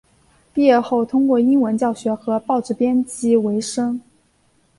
[0.51, 4.01] 毕业后通过英文教学和报纸编辑维生。